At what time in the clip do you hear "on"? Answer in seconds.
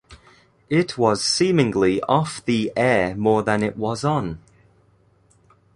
4.03-4.39